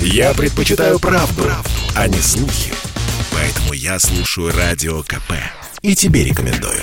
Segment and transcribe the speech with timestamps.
[0.00, 2.72] Я предпочитаю правду, правду, а не слухи.
[3.32, 5.32] Поэтому я слушаю Радио КП.
[5.82, 6.82] И тебе рекомендую.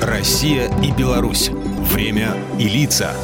[0.00, 1.50] Россия и Беларусь.
[1.92, 3.14] Время и лица.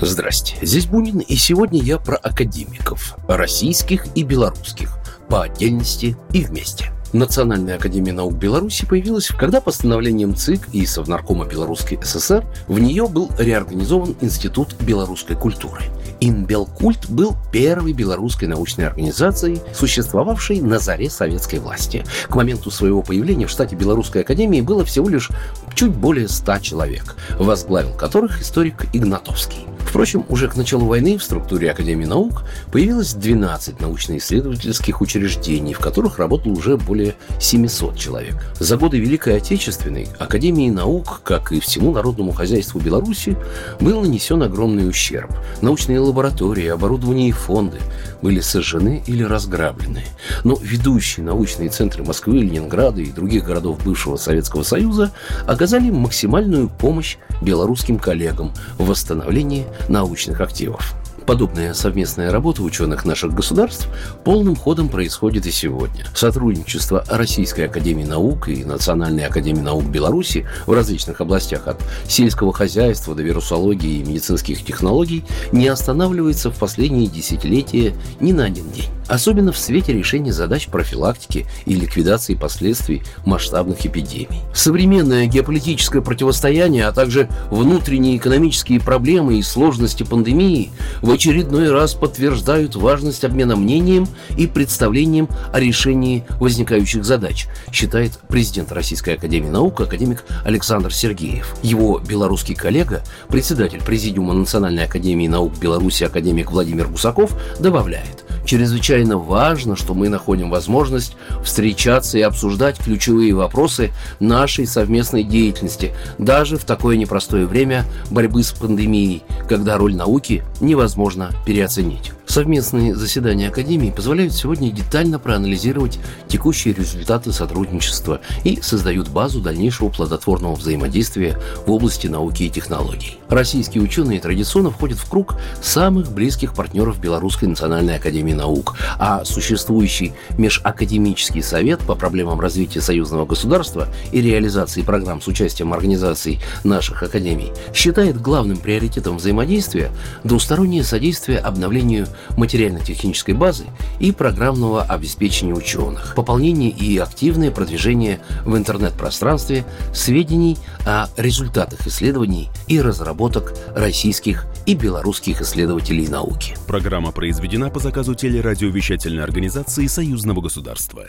[0.00, 4.98] Здрасте, здесь Бунин, и сегодня я про академиков, российских и белорусских,
[5.28, 6.92] по отдельности и вместе.
[7.12, 13.30] Национальная академия наук Беларуси появилась, когда постановлением ЦИК и Совнаркома Белорусской ССР в нее был
[13.38, 15.82] реорганизован Институт белорусской культуры.
[16.20, 22.02] Инбелкульт был первой белорусской научной организацией, существовавшей на заре советской власти.
[22.28, 25.30] К моменту своего появления в штате Белорусской академии было всего лишь
[25.74, 29.66] чуть более ста человек, возглавил которых историк Игнатовский.
[29.92, 36.18] Впрочем, уже к началу войны в структуре Академии наук появилось 12 научно-исследовательских учреждений, в которых
[36.18, 38.42] работало уже более 700 человек.
[38.58, 43.36] За годы Великой Отечественной Академии наук, как и всему народному хозяйству Беларуси,
[43.80, 45.30] был нанесен огромный ущерб.
[45.60, 47.76] Научные лаборатории, оборудование и фонды
[48.22, 50.04] были сожжены или разграблены.
[50.42, 55.12] Но ведущие научные центры Москвы, Ленинграда и других городов бывшего Советского Союза
[55.46, 60.94] оказали максимальную помощь белорусским коллегам в восстановлении научных активов.
[61.26, 63.88] Подобная совместная работа ученых наших государств
[64.24, 66.04] полным ходом происходит и сегодня.
[66.14, 73.14] Сотрудничество Российской Академии Наук и Национальной Академии Наук Беларуси в различных областях от сельского хозяйства
[73.14, 79.52] до вирусологии и медицинских технологий не останавливается в последние десятилетия ни на один день особенно
[79.52, 84.40] в свете решения задач профилактики и ликвидации последствий масштабных эпидемий.
[84.54, 90.70] Современное геополитическое противостояние, а также внутренние экономические проблемы и сложности пандемии
[91.02, 98.72] в очередной раз подтверждают важность обмена мнением и представлением о решении возникающих задач, считает президент
[98.72, 101.54] Российской Академии Наук академик Александр Сергеев.
[101.62, 109.76] Его белорусский коллега, председатель Президиума Национальной Академии Наук Беларуси академик Владимир Гусаков добавляет– чрезвычайно важно,
[109.76, 116.96] что мы находим возможность встречаться и обсуждать ключевые вопросы нашей совместной деятельности, даже в такое
[116.96, 122.12] непростое время борьбы с пандемией, когда роль науки невозможно переоценить.
[122.32, 125.98] Совместные заседания Академии позволяют сегодня детально проанализировать
[126.28, 133.18] текущие результаты сотрудничества и создают базу дальнейшего плодотворного взаимодействия в области науки и технологий.
[133.28, 140.14] Российские ученые традиционно входят в круг самых близких партнеров Белорусской национальной академии наук, а существующий
[140.38, 147.52] Межакадемический совет по проблемам развития союзного государства и реализации программ с участием организаций наших академий
[147.74, 149.90] считает главным приоритетом взаимодействия
[150.24, 152.06] двустороннее содействие обновлению
[152.36, 153.64] материально-технической базы
[153.98, 162.80] и программного обеспечения ученых, пополнение и активное продвижение в интернет-пространстве сведений о результатах исследований и
[162.80, 166.54] разработок российских и белорусских исследователей науки.
[166.66, 171.06] Программа произведена по заказу телерадиовещательной организации Союзного государства.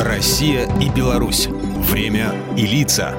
[0.00, 1.48] Россия и Беларусь.
[1.90, 3.14] Время и лица.